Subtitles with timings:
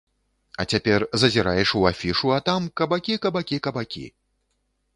[0.61, 4.05] А цяпер зазіраеш у афішу, а там кабакі-кабакі-кабакі.